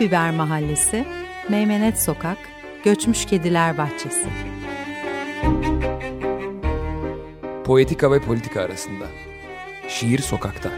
[0.00, 1.04] Pul Biber Mahallesi,
[1.48, 2.38] Meymenet Sokak,
[2.84, 4.26] Göçmüş Kediler Bahçesi.
[7.64, 9.04] Poetika ve politika arasında.
[9.88, 10.70] Şiir sokakta.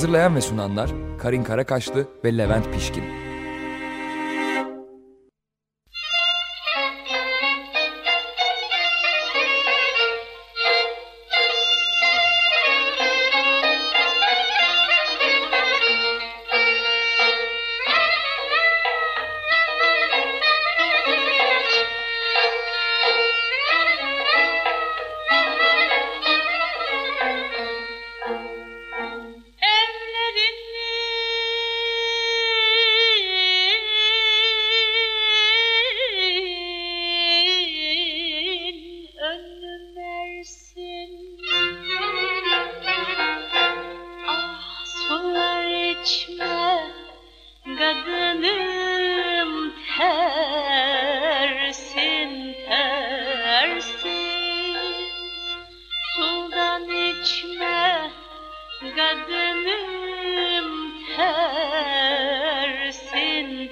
[0.00, 3.04] Hazırlayan ve sunanlar Karin Karakaşlı ve Levent Pişkin.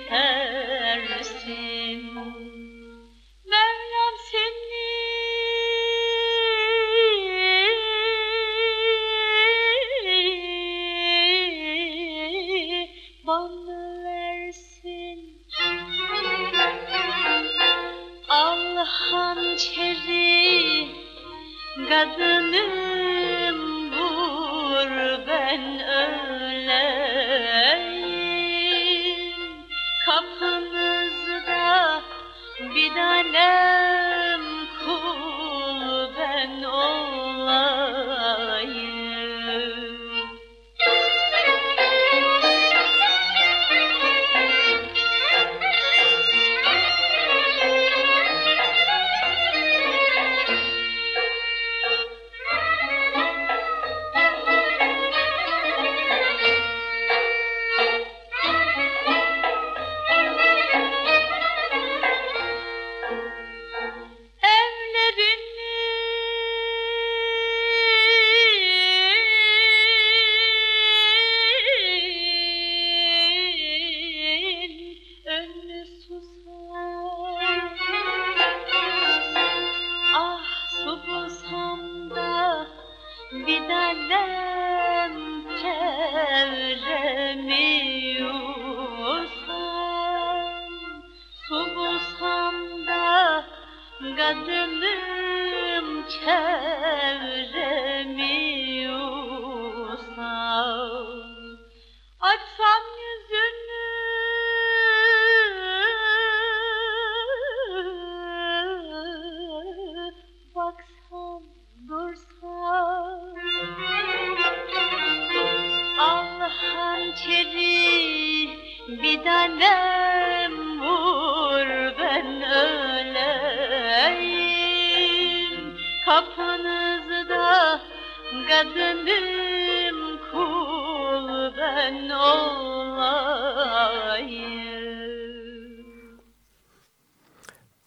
[0.06, 1.87] persin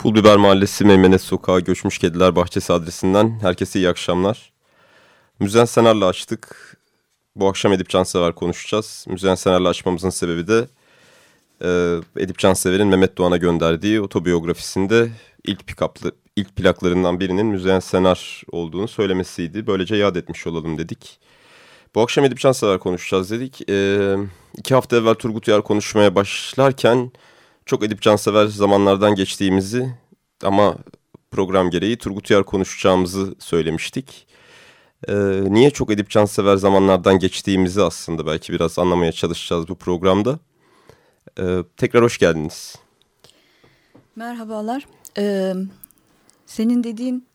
[0.01, 4.51] Pulbiber Mahallesi Meymenet Sokağı Göçmüş Kediler Bahçesi adresinden herkese iyi akşamlar.
[5.39, 6.77] Müzen Senar'la açtık.
[7.35, 9.05] Bu akşam Edip Cansever konuşacağız.
[9.09, 10.67] Müzen Senar'la açmamızın sebebi de
[11.63, 15.11] e, Edip Cansever'in Mehmet Doğan'a gönderdiği otobiyografisinde
[15.43, 19.67] ilk pikaplı ilk plaklarından birinin Müzen Senar olduğunu söylemesiydi.
[19.67, 21.19] Böylece yad etmiş olalım dedik.
[21.95, 23.69] Bu akşam Edip Cansever konuşacağız dedik.
[23.69, 24.15] E,
[24.57, 27.11] iki hafta evvel Turgut Uyar konuşmaya başlarken
[27.65, 29.89] çok Edip Cansever zamanlardan geçtiğimizi
[30.43, 30.77] ama
[31.31, 34.27] program gereği Turgut Uyar konuşacağımızı söylemiştik.
[35.07, 40.39] Ee, niye çok Edip Cansever zamanlardan geçtiğimizi aslında belki biraz anlamaya çalışacağız bu programda.
[41.39, 42.75] Ee, tekrar hoş geldiniz.
[44.15, 44.85] Merhabalar.
[45.17, 45.53] Ee,
[46.45, 47.25] senin dediğin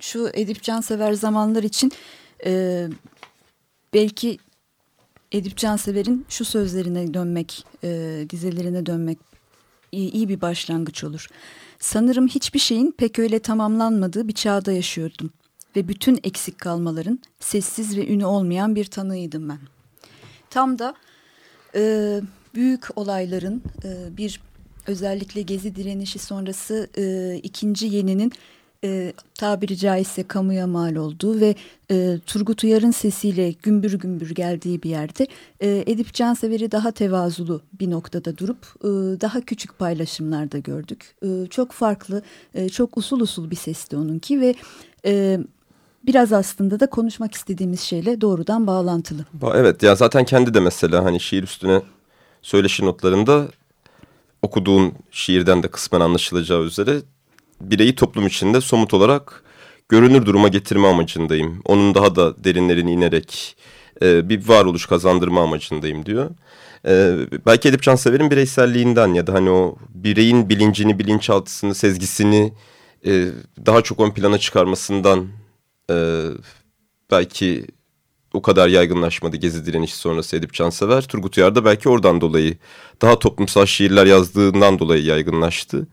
[0.00, 1.92] şu Edip Cansever zamanlar için
[2.46, 2.86] e,
[3.94, 4.38] belki
[5.32, 9.18] Edip Cansever'in şu sözlerine dönmek, e, dizelerine dönmek
[9.94, 11.26] iyi, bir başlangıç olur.
[11.78, 15.30] Sanırım hiçbir şeyin pek öyle tamamlanmadığı bir çağda yaşıyordum.
[15.76, 19.58] Ve bütün eksik kalmaların sessiz ve ünü olmayan bir tanığıydım ben.
[20.50, 20.94] Tam da
[21.74, 22.20] e,
[22.54, 24.40] büyük olayların e, bir
[24.86, 28.32] özellikle Gezi direnişi sonrası e, ikinci yeninin
[28.84, 31.54] e, tabiri caizse kamuya mal olduğu ve
[31.90, 35.26] e, Turgut Uyar'ın sesiyle gümbür gümbür geldiği bir yerde
[35.60, 38.88] e, Edip Cansever'i daha tevazulu bir noktada durup e,
[39.20, 41.14] daha küçük paylaşımlarda gördük.
[41.22, 42.22] E, çok farklı,
[42.54, 44.54] e, çok usul usul bir sesti onunki ve
[45.04, 45.38] e,
[46.06, 49.24] biraz aslında da konuşmak istediğimiz şeyle doğrudan bağlantılı.
[49.54, 51.82] Evet ya zaten kendi de mesela hani şiir üstüne
[52.42, 53.48] söyleşi notlarında
[54.42, 57.02] okuduğun şiirden de kısmen anlaşılacağı üzere
[57.60, 59.44] bireyi toplum içinde somut olarak
[59.88, 61.62] görünür duruma getirme amacındayım.
[61.64, 63.56] Onun daha da derinlerine inerek
[64.02, 66.30] e, bir varoluş kazandırma amacındayım diyor.
[66.86, 67.16] E,
[67.46, 72.52] belki Edip Cansever'in bireyselliğinden ya da hani o bireyin bilincini, bilinçaltısını, sezgisini
[73.06, 73.28] e,
[73.66, 75.28] daha çok ön plana çıkarmasından
[75.90, 76.24] e,
[77.10, 77.66] belki
[78.34, 81.02] o kadar yaygınlaşmadı Gezi direnişi sonrası Edip Cansever.
[81.02, 82.56] Turgut Uyar da belki oradan dolayı
[83.02, 85.86] daha toplumsal şiirler yazdığından dolayı yaygınlaştı.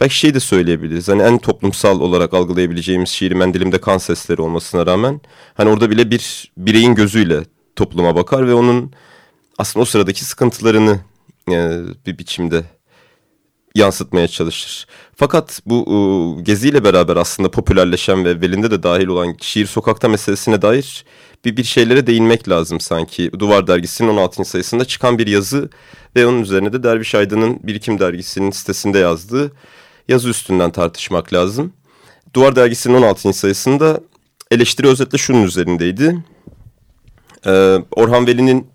[0.00, 1.08] Belki şey de söyleyebiliriz.
[1.08, 5.20] Hani en toplumsal olarak algılayabileceğimiz şiiri Mendilim'de kan sesleri olmasına rağmen
[5.54, 7.42] hani orada bile bir bireyin gözüyle
[7.76, 8.92] topluma bakar ve onun
[9.58, 11.00] aslında o sıradaki sıkıntılarını
[11.50, 12.64] e, bir biçimde
[13.74, 14.86] yansıtmaya çalışır.
[15.16, 20.62] Fakat bu e, geziyle beraber aslında popülerleşen ve belinde de dahil olan şiir sokakta meselesine
[20.62, 21.04] dair
[21.44, 23.30] bir, bir şeylere değinmek lazım sanki.
[23.38, 24.44] Duvar dergisinin 16.
[24.44, 25.68] sayısında çıkan bir yazı
[26.16, 29.52] ve onun üzerine de Derviş Aydın'ın Birikim dergisinin sitesinde yazdığı
[30.08, 31.72] yazı üstünden tartışmak lazım.
[32.34, 33.32] Duvar dergisinin 16.
[33.32, 34.00] sayısında
[34.50, 36.24] eleştiri özetle şunun üzerindeydi.
[37.46, 38.66] Ee, Orhan Veli'nin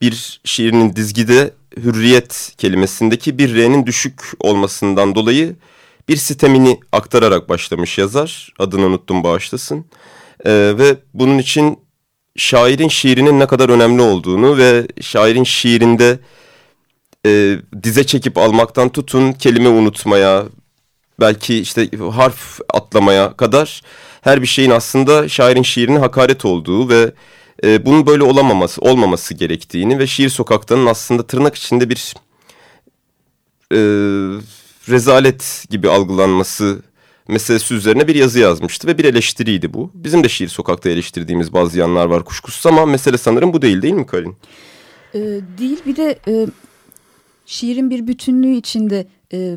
[0.00, 1.50] bir şiirinin dizgide
[1.84, 5.56] hürriyet kelimesindeki bir R'nin düşük olmasından dolayı
[6.08, 8.52] bir sitemini aktararak başlamış yazar.
[8.58, 9.84] Adını unuttum bağışlasın.
[10.44, 11.78] Ee, ve bunun için
[12.36, 16.18] şairin şiirinin ne kadar önemli olduğunu ve şairin şiirinde
[17.26, 20.44] e, dize çekip almaktan tutun kelime unutmaya
[21.20, 23.82] belki işte harf atlamaya kadar
[24.20, 27.12] her bir şeyin aslında şairin şiirine hakaret olduğu ve
[27.64, 32.14] e, bunun böyle olamaması olmaması gerektiğini ve şiir sokaktanın aslında tırnak içinde bir
[33.72, 33.78] e,
[34.88, 36.82] rezalet gibi algılanması
[37.28, 39.90] meselesi üzerine bir yazı yazmıştı ve bir eleştiriydi bu.
[39.94, 43.94] Bizim de şiir sokakta eleştirdiğimiz bazı yanlar var kuşkusuz ama mesele sanırım bu değil değil
[43.94, 44.36] mi Karin?
[45.14, 45.18] Ee,
[45.58, 46.46] değil bir de e,
[47.46, 49.56] şiirin bir bütünlüğü içinde e,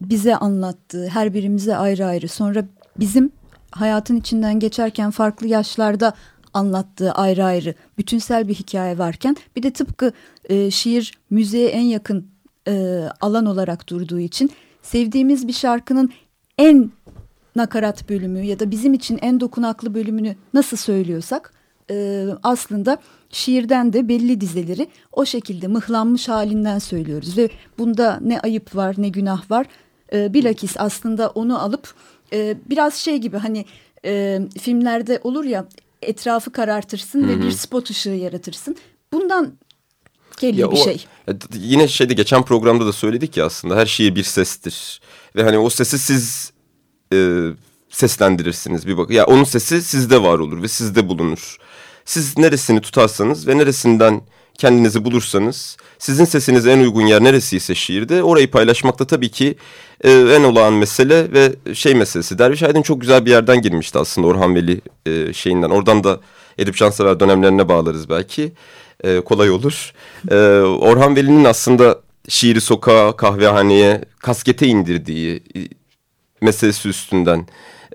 [0.00, 2.64] bize anlattığı her birimize ayrı ayrı sonra
[2.98, 3.32] bizim
[3.70, 6.14] hayatın içinden geçerken farklı yaşlarda
[6.54, 10.12] anlattığı ayrı ayrı bütünsel bir hikaye varken bir de tıpkı
[10.44, 12.26] e, şiir müziğe en yakın
[12.68, 14.50] e, alan olarak durduğu için
[14.82, 16.10] sevdiğimiz bir şarkının
[16.58, 16.90] en
[17.56, 21.52] nakarat bölümü ya da bizim için en dokunaklı bölümünü nasıl söylüyorsak
[21.90, 22.98] e, aslında
[23.30, 29.08] şiirden de belli dizeleri o şekilde mıhlanmış halinden söylüyoruz ve bunda ne ayıp var ne
[29.08, 29.66] günah var.
[30.12, 31.94] E, bilakis aslında onu alıp
[32.32, 33.64] e, biraz şey gibi hani
[34.04, 35.66] e, filmlerde olur ya
[36.02, 37.28] etrafı karartırsın Hı -hı.
[37.28, 38.76] ve bir spot ışığı yaratırsın
[39.12, 39.52] bundan
[40.40, 41.06] geliyor ya bir o, şey.
[41.54, 45.00] Yine şeyde geçen programda da söyledik ya aslında her şiir bir sestir
[45.36, 46.52] ve hani o sesi siz
[47.12, 47.48] e,
[47.90, 49.10] seslendirirsiniz bir bak.
[49.10, 51.56] Ya onun sesi sizde var olur ve sizde bulunur.
[52.04, 54.20] Siz neresini tutarsanız ve neresinden
[54.58, 59.54] kendinizi bulursanız sizin sesinize en uygun yer neresiyse şiirde orayı paylaşmakta tabii ki
[60.04, 62.38] e, en olağan mesele ve şey meselesi.
[62.38, 65.70] Derviş Aydın çok güzel bir yerden girmişti aslında Orhan Veli e, şeyinden.
[65.70, 66.20] Oradan da
[66.58, 68.52] Edip Cansever dönemlerine bağlarız belki.
[69.04, 69.92] E, kolay olur.
[70.30, 75.60] E, Orhan Veli'nin aslında şiiri sokağa, kahvehaneye, kaskete indirdiği e,
[76.40, 77.46] meselesi üstünden.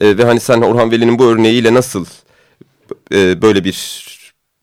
[0.02, 2.06] E, ve hani sen Orhan Veli'nin bu örneğiyle nasıl
[3.14, 4.17] e, böyle bir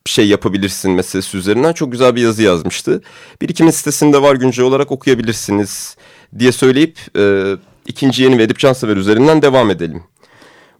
[0.07, 3.03] şey yapabilirsin meselesi üzerinden çok güzel bir yazı yazmıştı.
[3.43, 5.97] Bir ikinin sitesinde var güncel olarak okuyabilirsiniz
[6.39, 7.55] diye söyleyip e,
[7.87, 10.03] ikinci yeni ve Edip Cansever üzerinden devam edelim.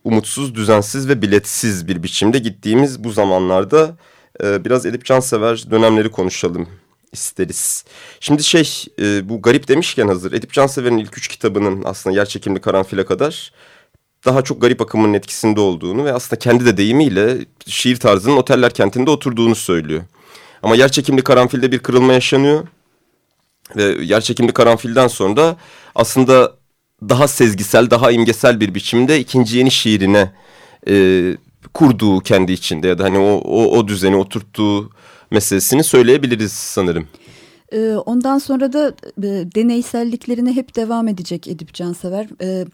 [0.05, 3.97] Umutsuz, düzensiz ve biletsiz bir biçimde gittiğimiz bu zamanlarda
[4.43, 6.69] e, biraz Edip Cansever dönemleri konuşalım
[7.13, 7.85] isteriz.
[8.21, 12.61] Şimdi şey e, bu garip demişken hazır Edip Cansever'in ilk üç kitabının aslında yer çekimli
[12.61, 13.53] karanfile kadar
[14.25, 19.11] daha çok garip akımının etkisinde olduğunu ve aslında kendi de deyimiyle şiir tarzının oteller kentinde
[19.11, 20.03] oturduğunu söylüyor.
[20.63, 22.67] Ama yer çekimli karanfilde bir kırılma yaşanıyor.
[23.77, 25.57] Ve yer çekimli karanfilden sonra
[25.95, 26.53] aslında
[27.09, 30.33] daha sezgisel, daha imgesel bir biçimde ikinci yeni şiirine
[30.89, 31.37] e,
[31.75, 34.91] kurduğu kendi içinde ya da hani o, o, o düzeni oturttuğu
[35.31, 37.09] meselesini söyleyebiliriz sanırım.
[37.73, 42.27] Ee, ondan sonra da e, deneyselliklerine hep devam edecek Edip Cansever.
[42.43, 42.65] Ee,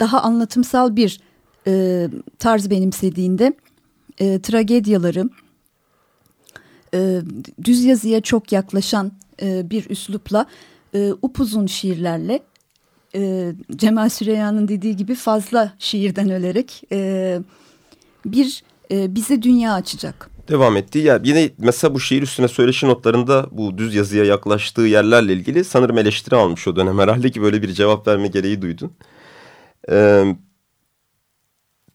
[0.00, 1.20] daha anlatımsal bir
[1.66, 2.06] e,
[2.38, 3.52] tarz benimsediğinde
[4.18, 5.30] e, tragedyaları,
[6.94, 7.20] e,
[7.64, 9.12] düz yazıya çok yaklaşan
[9.42, 10.46] e, bir üslupla
[10.94, 12.40] e, upuzun şiirlerle
[13.14, 17.38] e, Cemal Süreyya'nın dediği gibi fazla şiirden ölerek e,
[18.24, 20.30] bir e, bize dünya açacak.
[20.48, 21.20] Devam ettiği yer.
[21.24, 26.36] Yine mesela bu şiir üstüne söyleşi notlarında bu düz yazıya yaklaştığı yerlerle ilgili sanırım eleştiri
[26.36, 26.98] almış o dönem.
[26.98, 28.90] Herhalde ki böyle bir cevap verme gereği duydun.
[29.90, 30.36] Ee,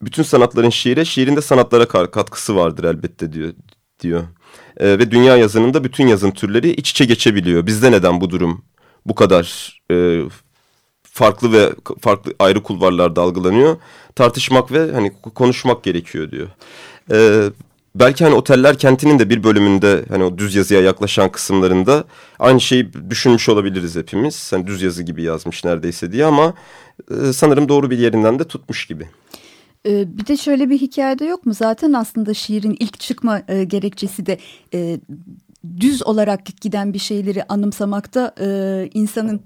[0.02, 3.52] bütün sanatların şiire, şiirinde sanatlara katkısı vardır elbette diyor.
[4.00, 4.24] diyor.
[4.76, 7.66] Ee, ve dünya yazınında bütün yazın türleri iç içe geçebiliyor.
[7.66, 8.64] Bizde neden bu durum
[9.06, 10.22] bu kadar e,
[11.02, 13.76] farklı ve farklı ayrı kulvarlarda algılanıyor?
[14.14, 16.48] Tartışmak ve hani konuşmak gerekiyor diyor.
[17.10, 17.50] Ee,
[17.94, 22.04] belki hani oteller kentinin de bir bölümünde hani o düz yazıya yaklaşan kısımlarında
[22.38, 24.52] aynı şeyi düşünmüş olabiliriz hepimiz.
[24.52, 26.54] Hani düz yazı gibi yazmış neredeyse diye ama
[27.10, 29.08] e, sanırım doğru bir yerinden de tutmuş gibi.
[29.86, 31.54] Ee, bir de şöyle bir hikayede yok mu?
[31.54, 34.38] Zaten aslında şiirin ilk çıkma e, gerekçesi de
[34.74, 35.00] e,
[35.80, 38.46] düz olarak giden bir şeyleri anımsamakta e,
[38.94, 39.40] insanın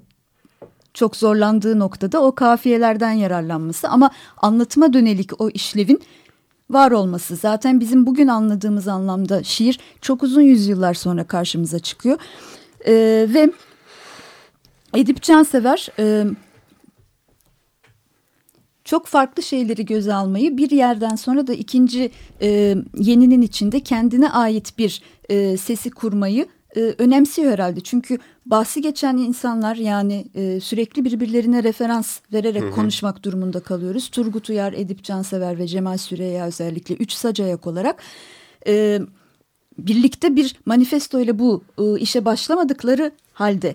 [0.94, 6.00] çok zorlandığı noktada o kafiyelerden yararlanması ama anlatıma dönelik o işlevin
[6.70, 7.36] var olması.
[7.36, 12.18] Zaten bizim bugün anladığımız anlamda şiir çok uzun yüzyıllar sonra karşımıza çıkıyor.
[12.86, 12.92] E,
[13.34, 13.50] ve
[14.94, 16.24] Edip Cansever e,
[18.84, 22.10] çok farklı şeyleri göze almayı bir yerden sonra da ikinci
[22.42, 26.46] e, yeninin içinde kendine ait bir e, sesi kurmayı
[26.78, 27.80] e, önemsiyor herhalde.
[27.80, 32.70] Çünkü bahsi geçen insanlar yani e, sürekli birbirlerine referans vererek hı hı.
[32.70, 34.08] konuşmak durumunda kalıyoruz.
[34.08, 38.02] Turgut Uyar, Edip Cansever ve Cemal Süreyya özellikle üç sac ayak olarak
[38.66, 39.00] e,
[39.78, 43.74] birlikte bir manifesto ile bu e, işe başlamadıkları halde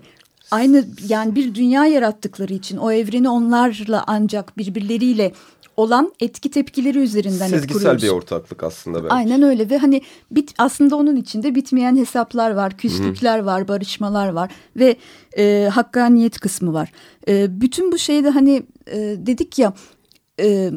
[0.50, 5.32] aynı yani bir dünya yarattıkları için o evreni onlarla ancak birbirleriyle
[5.76, 9.14] olan etki tepkileri üzerinden Sezgisel bir ortaklık aslında belki.
[9.14, 13.46] Aynen öyle ve hani bit aslında onun içinde bitmeyen hesaplar var, küslükler Hı-hı.
[13.46, 14.96] var, barışmalar var ve
[15.38, 16.92] e, hakkaniyet kısmı var.
[17.28, 19.72] E, bütün bu şeyde hani e, dedik ya
[20.40, 20.70] e,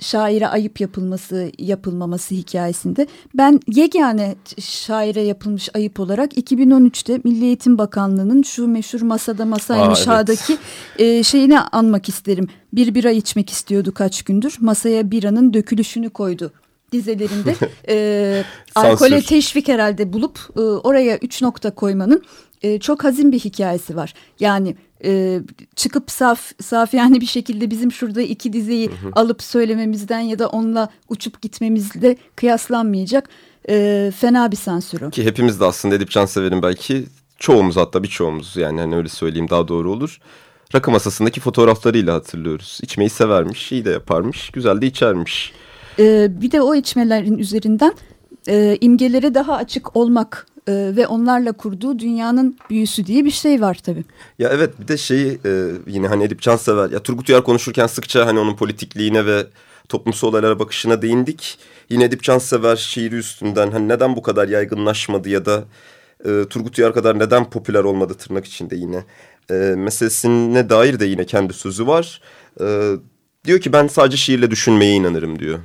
[0.00, 8.42] şaire ayıp yapılması yapılmaması hikayesinde ben yegane şaire yapılmış ayıp olarak 2013'te Milli Eğitim Bakanlığı'nın
[8.42, 10.58] şu meşhur masada masaymış evet.
[10.98, 12.48] e, şeyini anmak isterim.
[12.72, 16.52] Bir bira içmek istiyordu kaç gündür masaya biranın dökülüşünü koydu
[16.92, 17.54] dizelerinde
[17.88, 22.22] e, alkole teşvik herhalde bulup e, oraya üç nokta koymanın
[22.62, 24.14] e, çok hazin bir hikayesi var.
[24.40, 25.40] Yani e,
[25.76, 29.10] çıkıp saf saf yani bir şekilde bizim şurada iki dizeyi hı hı.
[29.12, 33.28] alıp söylememizden ya da onunla uçup gitmemizle kıyaslanmayacak
[33.68, 35.10] e, fena bir sansürü.
[35.10, 37.04] Ki hepimiz de aslında Edip Cansever'in belki
[37.38, 40.20] çoğumuz hatta birçoğumuz yani hani öyle söyleyeyim daha doğru olur.
[40.74, 42.78] Rakı masasındaki fotoğraflarıyla hatırlıyoruz.
[42.82, 45.52] İçmeyi severmiş, iyi de yaparmış, güzel de içermiş.
[45.98, 47.92] Ee, bir de o içmelerin üzerinden
[48.48, 53.78] e, imgelere daha açık olmak e, ve onlarla kurduğu dünyanın büyüsü diye bir şey var
[53.82, 54.04] tabii.
[54.38, 58.26] Ya evet bir de şeyi e, yine hani Edip Cansever ya Turgut Uyar konuşurken sıkça
[58.26, 59.46] hani onun politikliğine ve
[59.88, 61.58] toplumsal olaylara bakışına değindik.
[61.90, 65.64] Yine Edip Cansever şiiri üstünden hani neden bu kadar yaygınlaşmadı ya da
[66.24, 69.04] e, Turgut Uyar kadar neden popüler olmadı tırnak içinde yine
[69.50, 72.20] e, meselesine dair de yine kendi sözü var.
[72.60, 72.92] E,
[73.44, 75.58] diyor ki ben sadece şiirle düşünmeye inanırım diyor.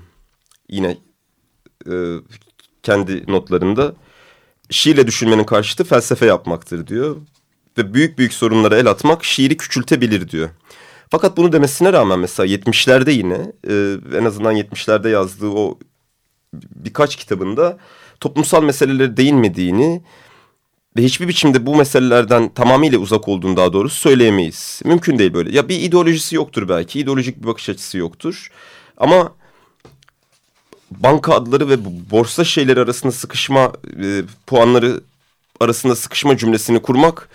[0.69, 0.97] Yine
[1.91, 1.93] e,
[2.83, 3.95] kendi notlarında
[4.71, 7.15] şiirle düşünmenin karşıtı felsefe yapmaktır diyor.
[7.77, 10.49] Ve büyük büyük sorunlara el atmak şiiri küçültebilir diyor.
[11.09, 15.79] Fakat bunu demesine rağmen mesela 70'lerde yine e, en azından 70'lerde yazdığı o
[16.53, 17.77] birkaç kitabında
[18.19, 20.01] toplumsal meselelere değinmediğini
[20.97, 24.81] ve hiçbir biçimde bu meselelerden tamamıyla uzak olduğunu daha doğrusu söyleyemeyiz.
[24.85, 25.55] Mümkün değil böyle.
[25.55, 28.51] Ya bir ideolojisi yoktur belki, ideolojik bir bakış açısı yoktur.
[28.97, 29.33] Ama
[30.91, 31.75] banka adları ve
[32.11, 33.71] borsa şeyleri arasında sıkışma
[34.03, 35.01] e, puanları
[35.59, 37.29] arasında sıkışma cümlesini kurmak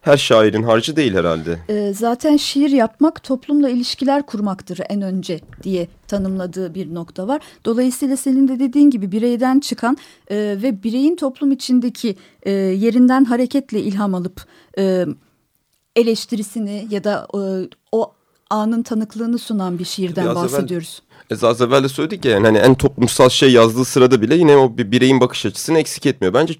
[0.00, 1.58] her şairin harcı değil herhalde.
[1.68, 7.42] E, zaten şiir yapmak toplumla ilişkiler kurmaktır en önce diye tanımladığı bir nokta var.
[7.64, 9.96] Dolayısıyla senin de dediğin gibi bireyden çıkan
[10.30, 14.44] e, ve bireyin toplum içindeki e, yerinden hareketle ilham alıp
[14.78, 15.06] e,
[15.96, 17.40] eleştirisini ya da e,
[17.92, 18.12] o
[18.50, 21.02] anın tanıklığını sunan bir şiirden Biraz bahsediyoruz.
[21.30, 24.56] Evvel, az evvel de söyledik ya yani hani en toplumsal şey yazdığı sırada bile yine
[24.56, 26.34] o bir bireyin bakış açısını eksik etmiyor.
[26.34, 26.54] Bence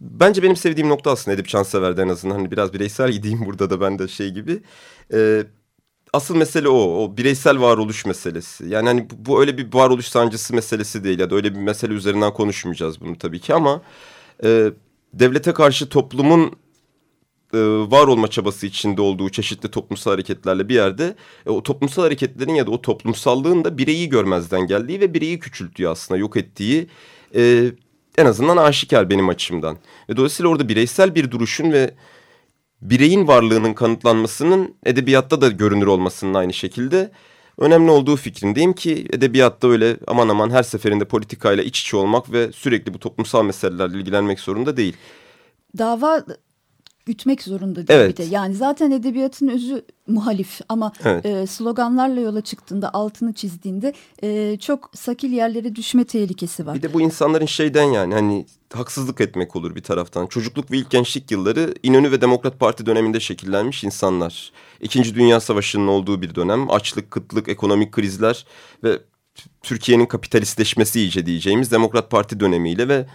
[0.00, 3.80] bence benim sevdiğim nokta aslında Edip Cansever'de en azından hani biraz bireysel gideyim burada da
[3.80, 4.62] ben de şey gibi.
[5.12, 5.44] Ee,
[6.12, 8.68] asıl mesele o, o bireysel varoluş meselesi.
[8.68, 11.94] Yani hani bu, bu öyle bir varoluş sancısı meselesi değil ya da öyle bir mesele
[11.94, 13.82] üzerinden konuşmayacağız bunu tabii ki ama
[14.44, 14.70] e,
[15.14, 16.52] devlete karşı toplumun
[17.54, 17.58] e,
[17.90, 21.14] var olma çabası içinde olduğu çeşitli toplumsal hareketlerle bir yerde
[21.46, 25.88] e, o toplumsal hareketlerin ya da o toplumsallığın da bireyi görmezden geldiği ve bireyi küçülttüğü
[25.88, 26.86] aslında yok ettiği
[27.34, 27.70] e,
[28.18, 29.78] en azından aşikar benim açımdan.
[30.10, 31.94] Ve dolayısıyla orada bireysel bir duruşun ve
[32.82, 37.10] bireyin varlığının kanıtlanmasının edebiyatta da görünür olmasının aynı şekilde
[37.58, 42.52] önemli olduğu fikrindeyim ki edebiyatta öyle aman aman her seferinde politikayla iç içe olmak ve
[42.52, 44.96] sürekli bu toplumsal meselelerle ilgilenmek zorunda değil.
[45.78, 46.24] Dava
[47.06, 48.18] gütmek zorunda değil evet.
[48.18, 48.34] bir de.
[48.34, 51.26] Yani zaten edebiyatın özü muhalif ama evet.
[51.26, 56.74] e, sloganlarla yola çıktığında altını çizdiğinde e, çok sakil yerlere düşme tehlikesi var.
[56.74, 60.26] Bir de bu insanların şeyden yani hani haksızlık etmek olur bir taraftan.
[60.26, 64.52] Çocukluk ve ilk gençlik yılları İnönü ve Demokrat Parti döneminde şekillenmiş insanlar.
[64.80, 66.70] İkinci Dünya Savaşı'nın olduğu bir dönem.
[66.70, 68.46] Açlık, kıtlık, ekonomik krizler
[68.84, 68.98] ve
[69.62, 73.06] Türkiye'nin kapitalistleşmesi iyice diyeceğimiz Demokrat Parti dönemiyle ve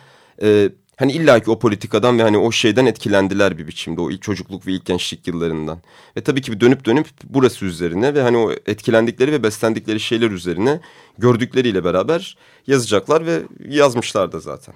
[0.42, 0.70] e,
[1.02, 4.72] hani illaki o politikadan ve hani o şeyden etkilendiler bir biçimde o ilk çocukluk ve
[4.72, 5.80] ilk gençlik yıllarından.
[6.18, 10.80] Ve tabii ki dönüp dönüp burası üzerine ve hani o etkilendikleri ve beslendikleri şeyler üzerine
[11.18, 14.76] gördükleriyle beraber yazacaklar ve yazmışlar da zaten.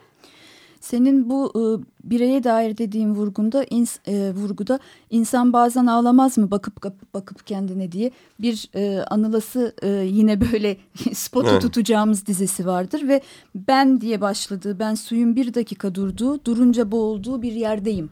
[0.86, 1.62] Senin bu e,
[2.10, 7.92] bireye dair dediğin vurgunda ins, e, vurguda insan bazen ağlamaz mı bakıp bakıp, bakıp kendine
[7.92, 10.77] diye bir e, anılası e, yine böyle
[11.13, 11.62] spotu evet.
[11.62, 13.22] tutacağımız dizesi vardır ve
[13.56, 18.10] ben diye başladığı ben suyun bir dakika durduğu durunca boğulduğu bir yerdeyim.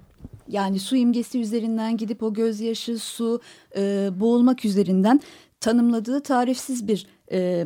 [0.48, 3.42] Yani su imgesi üzerinden gidip o gözyaşı su
[3.76, 5.22] e, boğulmak üzerinden
[5.60, 7.66] tanımladığı tarifsiz bir e,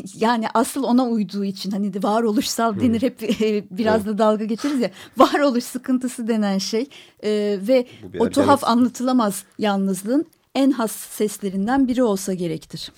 [0.14, 4.06] yani asıl ona uyduğu için hani de varoluşsal denir hep e, biraz evet.
[4.06, 6.88] da dalga geçeriz ya varoluş sıkıntısı denen şey
[7.22, 7.86] e, ve
[8.18, 8.68] o tuhaf evet.
[8.68, 12.92] anlatılamaz yalnızlığın en has seslerinden biri olsa gerektir.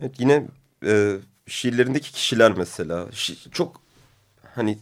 [0.00, 0.46] Evet yine
[0.86, 3.80] e, şiirlerindeki kişiler mesela şi çok
[4.54, 4.78] hani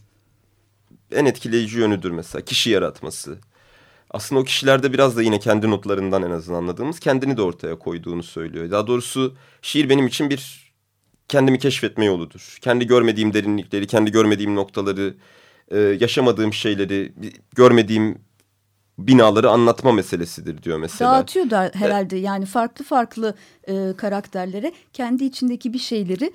[1.13, 3.39] en etkileyici yönüdür mesela kişi yaratması.
[4.11, 8.23] Aslında o kişilerde biraz da yine kendi notlarından en azından anladığımız kendini de ortaya koyduğunu
[8.23, 8.71] söylüyor.
[8.71, 10.64] Daha doğrusu şiir benim için bir
[11.29, 12.59] kendimi keşfetme yoludur.
[12.61, 15.15] Kendi görmediğim derinlikleri, kendi görmediğim noktaları,
[15.69, 17.13] e, yaşamadığım şeyleri,
[17.55, 18.19] görmediğim
[18.99, 21.13] binaları anlatma meselesidir diyor mesela.
[21.13, 23.35] Dağıtıyor da herhalde yani farklı farklı
[23.69, 26.33] e, karakterlere kendi içindeki bir şeyleri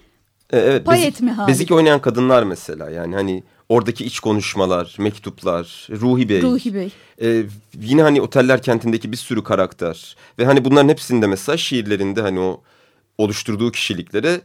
[0.53, 1.47] e, evet, pay bezik, etme hali.
[1.47, 6.41] Bezik oynayan kadınlar mesela yani hani oradaki iç konuşmalar, mektuplar, Ruhi Bey.
[6.41, 6.91] Ruhi Bey.
[7.21, 7.43] E,
[7.81, 12.61] yine hani Oteller Kenti'ndeki bir sürü karakter ve hani bunların hepsinde mesela şiirlerinde hani o
[13.17, 14.41] oluşturduğu kişiliklere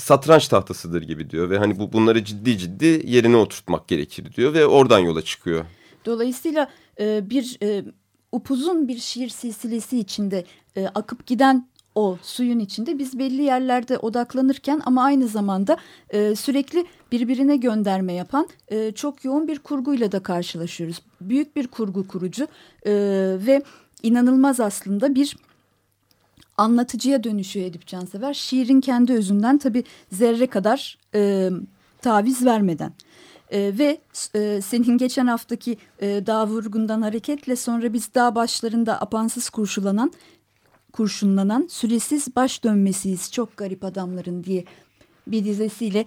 [0.00, 4.66] satranç tahtasıdır gibi diyor ve hani bu bunları ciddi ciddi yerine oturtmak gerekir diyor ve
[4.66, 5.64] oradan yola çıkıyor.
[6.06, 7.84] Dolayısıyla e, bir e,
[8.32, 10.44] upuzun bir şiir silsilesi içinde
[10.76, 15.76] e, akıp giden o suyun içinde biz belli yerlerde odaklanırken ama aynı zamanda
[16.10, 21.02] e, sürekli birbirine gönderme yapan e, çok yoğun bir kurguyla da karşılaşıyoruz.
[21.20, 22.46] Büyük bir kurgu kurucu
[22.86, 22.92] e,
[23.46, 23.62] ve
[24.02, 25.36] inanılmaz aslında bir
[26.60, 28.34] anlatıcıya dönüşüyor Edip Cansever.
[28.34, 31.50] Şiirin kendi özünden tabii zerre kadar e,
[32.02, 32.92] taviz vermeden.
[33.50, 34.00] E, ve
[34.34, 40.12] e, senin geçen haftaki e, dağ vurgundan hareketle sonra biz dağ başlarında apansız kurşulanan,
[40.92, 44.64] kurşunlanan süresiz baş dönmesiyiz çok garip adamların diye
[45.26, 46.04] bir dizesiyle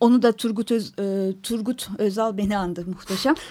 [0.00, 3.34] onu da Turgut Öz, e, Turgut Özal beni andı muhteşem.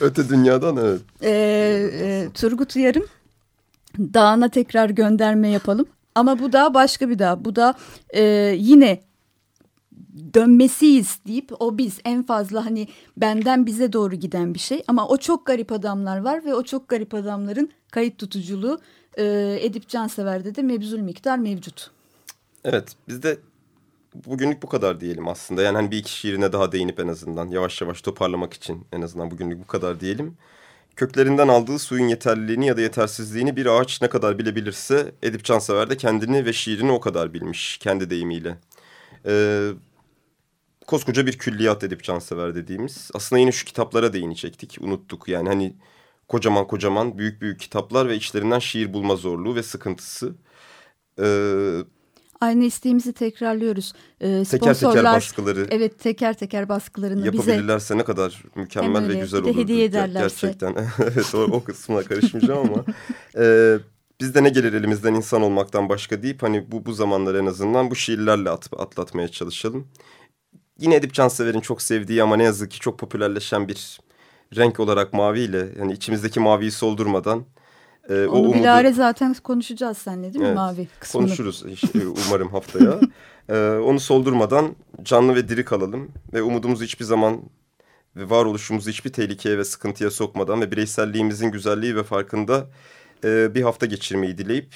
[0.00, 1.00] Öte dünyadan evet.
[1.22, 3.06] E, e, Turgut Uyar'ın
[3.98, 5.86] dağına tekrar gönderme yapalım.
[6.14, 7.44] Ama bu da başka bir dağ.
[7.44, 7.74] Bu da
[8.10, 8.22] e,
[8.58, 9.00] yine
[10.34, 14.82] dönmesiyiz deyip o biz en fazla hani benden bize doğru giden bir şey.
[14.88, 18.78] Ama o çok garip adamlar var ve o çok garip adamların kayıt tutuculuğu
[19.18, 21.90] e, Edip Cansever'de de mebzul miktar mevcut.
[22.64, 23.38] Evet bizde
[24.14, 25.62] bugünlük bu kadar diyelim aslında.
[25.62, 29.30] Yani hani bir iki şiirine daha değinip en azından yavaş yavaş toparlamak için en azından
[29.30, 30.36] bugünlük bu kadar diyelim
[31.00, 35.96] köklerinden aldığı suyun yeterliliğini ya da yetersizliğini bir ağaç ne kadar bilebilirse Edip Cansever de
[35.96, 38.58] kendini ve şiirini o kadar bilmiş kendi deyimiyle.
[39.26, 39.70] Ee,
[40.86, 43.10] koskoca bir külliyat Edip Cansever dediğimiz.
[43.14, 45.76] Aslında yine şu kitaplara değinecektik unuttuk yani hani
[46.28, 50.34] kocaman kocaman büyük büyük kitaplar ve içlerinden şiir bulma zorluğu ve sıkıntısı.
[51.20, 51.78] Ee,
[52.40, 53.92] Aynı isteğimizi tekrarlıyoruz.
[54.20, 55.66] Ee, teker teker baskıları.
[55.70, 59.56] Evet teker teker baskılarını yapabilirlerse bize, ne kadar mükemmel ve güzel olur.
[59.56, 60.46] hediye ederlerse.
[60.46, 62.84] Gerçekten evet o, o kısmına karışmayacağım ama.
[63.38, 63.76] E,
[64.20, 67.90] biz de ne gelir elimizden insan olmaktan başka deyip hani bu, bu zamanlar en azından
[67.90, 69.88] bu şiirlerle at, atlatmaya çalışalım.
[70.78, 74.00] Yine Edip Cansever'in çok sevdiği ama ne yazık ki çok popülerleşen bir
[74.56, 77.44] renk olarak maviyle yani içimizdeki maviyi soldurmadan
[78.10, 78.58] ee, Onu o umudu...
[78.58, 81.26] bilare zaten konuşacağız seninle değil mi evet, Mavi kısmını?
[81.26, 81.64] Konuşuruz
[82.26, 83.00] umarım haftaya.
[83.48, 87.42] ee, onu soldurmadan canlı ve diri kalalım ve umudumuzu hiçbir zaman
[88.16, 92.66] ve varoluşumuzu hiçbir tehlikeye ve sıkıntıya sokmadan ve bireyselliğimizin güzelliği ve farkında
[93.24, 94.74] e, bir hafta geçirmeyi dileyip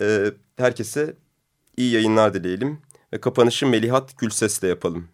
[0.00, 0.24] e,
[0.56, 1.16] herkese
[1.76, 2.78] iyi yayınlar dileyelim
[3.12, 5.08] Ve kapanışı Melihat Gülses'le yapalım.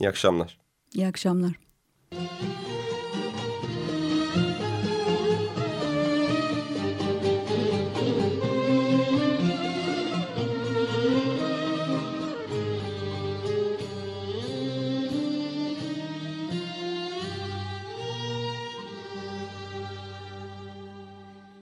[0.00, 0.58] İyi akşamlar.
[0.94, 1.52] İyi akşamlar.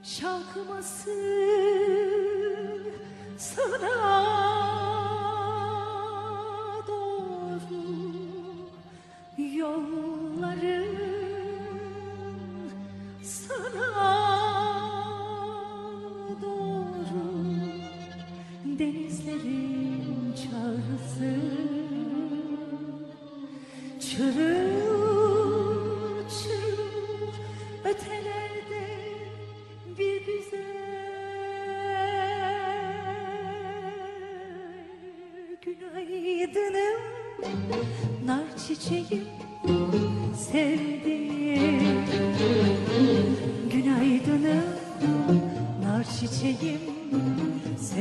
[0.05, 1.13] şarkımasın
[3.39, 4.44] sana.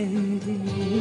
[0.06, 0.93] lady.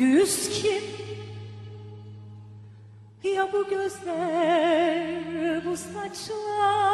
[0.00, 0.82] Göğüs kim?
[3.34, 6.89] Ya bu gözler, bu saçlar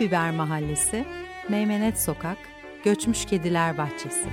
[0.00, 1.04] Biber Mahallesi,
[1.48, 2.38] Meymenet Sokak,
[2.84, 4.28] Göçmüş Kediler Bahçesi.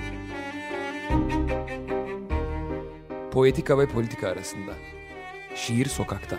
[3.31, 4.71] Poetika ve politika arasında.
[5.55, 6.37] Şiir sokakta.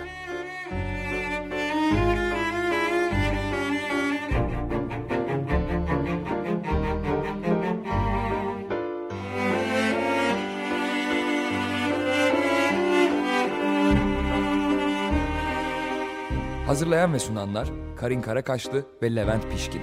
[16.78, 19.82] Hazırlayan ve sunanlar Karin Karakaşlı ve Levent Pişkin.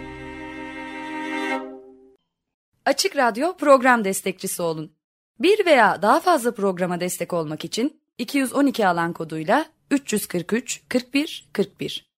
[2.86, 4.92] Açık Radyo program destekçisi olun.
[5.40, 12.15] Bir veya daha fazla programa destek olmak için 212 alan koduyla 343 41 41